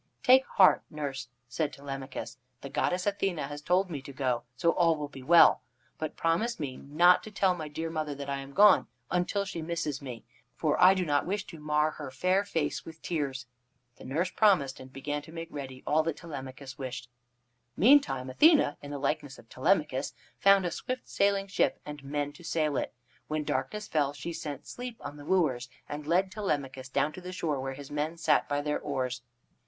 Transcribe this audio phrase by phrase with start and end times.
[0.23, 2.39] "Take heart, nurse," said Telemachus.
[2.61, 5.61] "The goddess Athene has told me to go, so all will be well.
[5.99, 9.61] But promise me not to tell my dear mother that I am gone until she
[9.61, 10.25] misses me.
[10.55, 13.45] For I do not wish to mar her fair face with tears."
[13.97, 17.07] The nurse promised, and began to make ready all that Telemachus wished.
[17.77, 22.43] Meantime Athene, in the likeness of Telemachus, found a swift sailing ship, and men to
[22.43, 22.91] sail it.
[23.27, 27.31] When darkness fell, she sent sleep on the wooers and led Telemachus down to the
[27.31, 29.21] shore where his men sat by their oars.